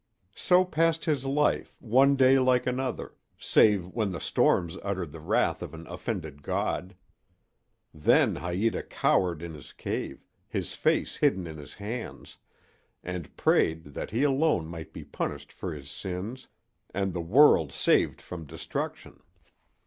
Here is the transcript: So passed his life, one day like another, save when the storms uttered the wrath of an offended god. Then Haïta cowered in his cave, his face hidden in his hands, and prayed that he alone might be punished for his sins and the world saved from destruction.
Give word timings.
So 0.33 0.65
passed 0.65 1.05
his 1.05 1.25
life, 1.25 1.77
one 1.79 2.15
day 2.15 2.39
like 2.39 2.65
another, 2.65 3.13
save 3.37 3.87
when 3.89 4.11
the 4.11 4.19
storms 4.19 4.75
uttered 4.81 5.11
the 5.11 5.19
wrath 5.19 5.61
of 5.61 5.75
an 5.75 5.85
offended 5.85 6.41
god. 6.41 6.95
Then 7.93 8.37
Haïta 8.37 8.89
cowered 8.89 9.43
in 9.43 9.53
his 9.53 9.71
cave, 9.73 10.25
his 10.47 10.73
face 10.73 11.17
hidden 11.17 11.45
in 11.45 11.57
his 11.57 11.75
hands, 11.75 12.37
and 13.03 13.37
prayed 13.37 13.83
that 13.93 14.09
he 14.09 14.23
alone 14.23 14.65
might 14.67 14.91
be 14.91 15.03
punished 15.03 15.51
for 15.51 15.71
his 15.71 15.91
sins 15.91 16.47
and 16.91 17.13
the 17.13 17.21
world 17.21 17.71
saved 17.71 18.21
from 18.21 18.47
destruction. 18.47 19.21